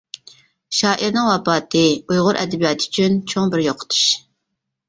[0.77, 1.83] شائىرنىڭ ۋاپاتى
[2.15, 4.05] ئۇيغۇر ئەدەبىياتى ئۈچۈن چوڭ بىر يوقىتىش.